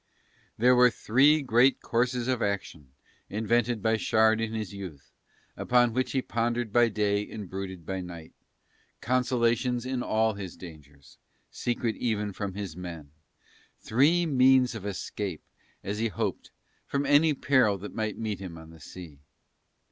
[0.57, 2.89] There were three great courses of action
[3.29, 5.11] invented by Shard in his youth,
[5.55, 8.33] upon which he pondered by day and brooded by night,
[8.99, 11.19] consolations in all his dangers,
[11.51, 13.11] secret even from his men,
[13.77, 15.43] three means of escape
[15.83, 16.49] as he hoped
[16.87, 19.19] from any peril that might meet him on the sea.